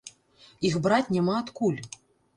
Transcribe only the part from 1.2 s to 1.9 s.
адкуль.